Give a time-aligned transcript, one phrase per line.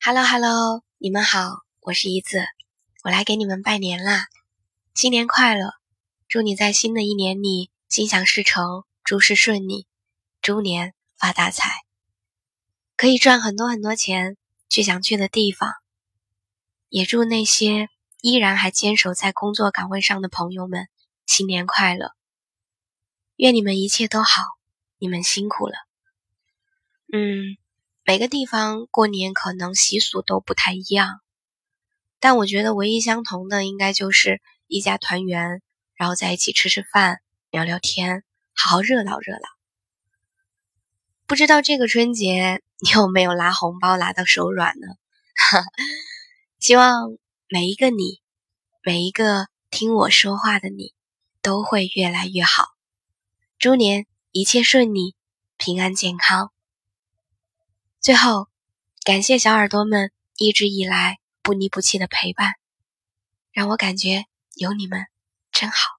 [0.00, 2.44] Hello Hello，你们好，我是怡子，
[3.02, 4.26] 我来给你们拜年啦，
[4.94, 5.72] 新年快乐！
[6.28, 9.88] 祝你在新的一年里心想事成，诸事顺利，
[10.40, 11.68] 猪年发大财，
[12.96, 14.36] 可以赚很多很多钱，
[14.68, 15.74] 去想去的地方。
[16.88, 17.88] 也祝那些
[18.22, 20.88] 依然还坚守在工作岗位上的朋友们
[21.26, 22.12] 新年快乐，
[23.34, 24.42] 愿你们一切都好，
[24.98, 25.74] 你们辛苦了。
[27.12, 27.58] 嗯。
[28.08, 31.20] 每个地方过年可能习俗都不太一样，
[32.20, 35.60] 但我觉得唯一相同的应该就是一家团圆，
[35.94, 39.40] 然后在一起吃吃饭、聊聊天，好好热闹热闹。
[41.26, 44.86] 不知道这个春节你有没有拿红包拿到手软呢？
[46.60, 47.10] 希望
[47.50, 48.22] 每一个你，
[48.82, 50.94] 每一个听我说话的你，
[51.42, 52.68] 都会越来越好。
[53.58, 55.14] 猪年一切顺利，
[55.58, 56.50] 平安健康。
[58.08, 58.48] 最后，
[59.04, 62.54] 感谢小耳朵们一直以来不离不弃的陪伴，
[63.52, 64.24] 让我感觉
[64.54, 65.08] 有你们
[65.52, 65.97] 真好。